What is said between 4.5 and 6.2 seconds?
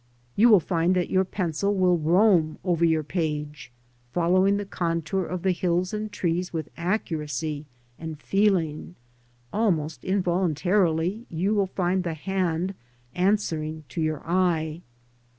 the contour of the hills and